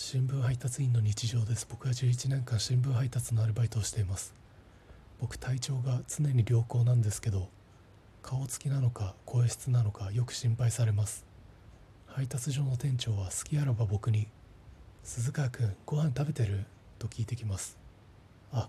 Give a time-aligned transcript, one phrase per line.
[0.00, 1.66] 新聞配達員の日常です。
[1.68, 4.32] 僕は11年間新聞配達のアルバイトをしています。
[5.20, 7.48] 僕体調が常に良好なんですけど
[8.22, 11.26] 顔つきなのか声質なのかよく心配されます。
[12.06, 14.28] 配達所の店長は好きあらば僕に
[15.02, 16.64] 「鈴川君ご飯食べてる?」
[17.00, 17.76] と聞いてきます。
[18.52, 18.68] あ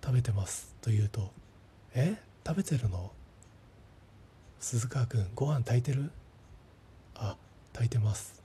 [0.00, 0.76] 食べてます。
[0.80, 1.32] と言うと
[1.94, 2.16] 「え？
[2.46, 3.10] 食べてるの？
[4.60, 6.12] 鈴川君ご飯炊いてる？
[7.16, 7.36] あ
[7.72, 8.40] 炊いてます。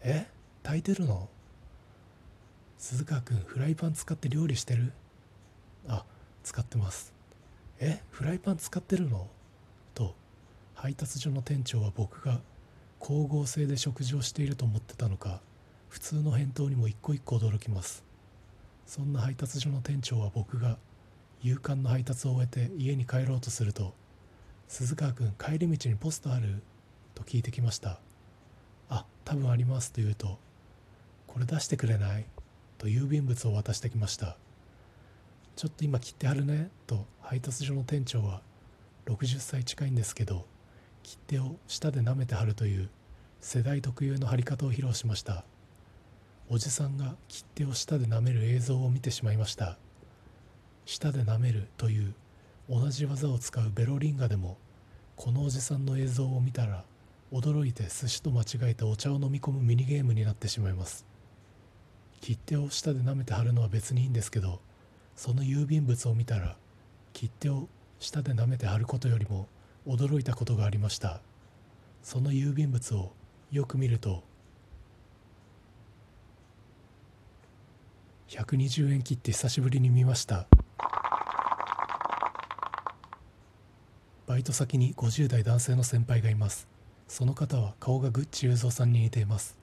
[0.00, 0.28] え？
[0.62, 1.28] 炊いてるの？
[2.78, 4.92] 鈴川君フライパン使って料理してる？
[5.88, 6.04] あ
[6.44, 7.12] 使ってます。
[7.80, 9.26] えフライパン使ってるの？
[9.94, 10.14] と
[10.76, 12.40] 配達所の店長は僕が
[13.00, 15.40] 光合成で食事をしていると思ってたのか
[15.88, 18.04] 普通の返答にも一個一個驚きます。
[18.86, 20.78] そんな配達所の店長は僕が
[21.42, 23.92] 夕刊の配達を終えて家に帰ろうとすると
[24.68, 26.62] 「鈴川君帰り道にポストある?」
[27.16, 27.98] と聞いてきました
[28.88, 30.38] 「あ多分あります」と言うと
[31.26, 32.24] 「これ出してくれない?」
[32.78, 34.36] と郵便物を渡してきました
[35.56, 38.40] ちょっと今切ってはるねと配達所の店長は
[39.06, 40.46] 60歳近いんですけど
[41.02, 42.88] 切手を舌で舐めて貼るという
[43.40, 45.44] 世代特有の貼り方を披露しました
[46.48, 49.76] おじさんが切手を舌で舐める映像を見てしまいました
[50.86, 52.14] 舌で舐めるという
[52.70, 54.56] 同じ技を使うベロリンガでも
[55.16, 56.84] このおじさんの映像を見たら
[57.32, 61.04] 驚いて寿司と間違えてお茶を飲み込むミニゲームになってしまいます
[62.28, 64.60] 切手を舌で舐めて貼るのは別にいいんですけど
[65.16, 66.58] その郵便物を見たら
[67.14, 67.68] 切手を
[68.00, 69.48] 舌で舐めて貼ることよりも
[69.86, 71.22] 驚いたことがありました。
[72.02, 73.12] その郵便物を
[73.50, 74.22] よく見ると
[78.28, 80.46] 120円切って久しぶりに見ました。
[84.26, 86.68] バイト先に50代男性の先輩がいます。
[87.08, 89.56] その方は顔がグッチ雄三さんに似ています。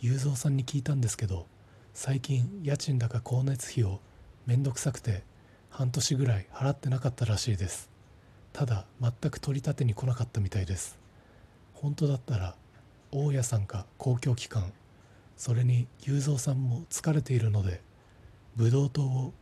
[0.00, 1.46] 雄三さんに聞いたんですけど
[2.00, 3.98] 最近家賃だか光熱費を
[4.46, 5.24] めんどくさくて
[5.68, 7.90] 半年ぐらい払ってなかったらしいです。
[8.52, 10.96] ただ全く取り立てに来なかったみたいです。
[11.74, 12.54] 本当だったら
[13.10, 14.72] 大家さんか公共機関
[15.36, 17.80] それに雄三さんも疲れているので
[18.54, 19.32] ブドウ糖を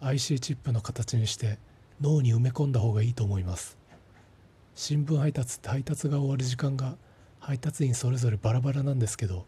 [0.00, 1.58] IC チップの形にして
[2.00, 3.76] 脳に埋め込んだ方がいいと思います。
[4.74, 6.96] 新聞配達って配達が終わる時間が
[7.40, 9.44] 配達員それぞれバラバラなんですけど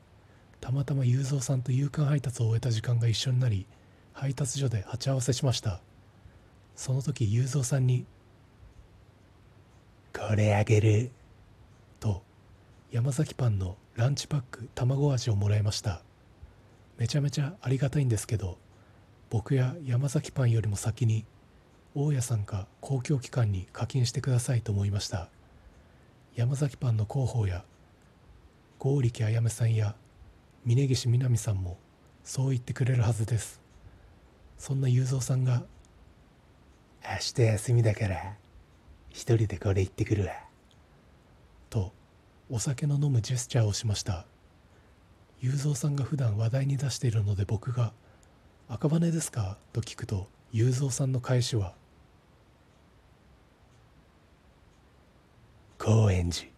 [0.60, 3.66] たまたま雄三さんと夕刊配達を終えた時間が一緒になり
[4.12, 5.80] 配達所で鉢合わせしました。
[6.74, 8.06] その時雄三さんに
[10.14, 11.10] 「これあげる」
[12.00, 12.22] と
[12.90, 16.02] 山崎パンのランチパック卵味をもらいました。
[16.96, 18.58] めちゃめちゃありがたいんですけど
[19.30, 21.24] 僕や山崎パンよりも先に
[21.94, 25.28] 大家さんか公共機関に課金してくださいと思いました。
[26.34, 27.64] 山崎パンの広報や
[28.78, 29.96] 剛力あやめさんや
[30.68, 31.78] 峯岸みなみさんも
[32.22, 33.58] そう言ってくれるはずです
[34.58, 35.64] そんな雄三さんが
[37.02, 38.36] 「明日休みだから
[39.08, 40.32] 一人でこれ言ってくるわ」
[41.70, 41.94] と
[42.50, 44.26] お酒の飲むジェスチャーをしました
[45.40, 47.94] 雄三さんが普段話題に出しているので僕が
[48.68, 51.74] 「赤羽ですか?」と聞くと雄三さんの返しは
[55.78, 56.50] 「高円寺」